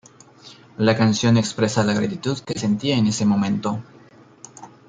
La 0.79 0.97
canción 0.97 1.37
expresa 1.37 1.83
la 1.83 1.93
gratitud 1.93 2.39
que 2.39 2.57
sentía 2.57 2.97
en 2.97 3.05
ese 3.05 3.23
momento. 3.23 3.83